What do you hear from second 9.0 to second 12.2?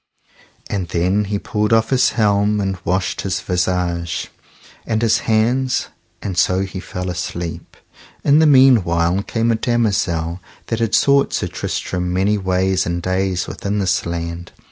came a damosel that had sought Sir Tristram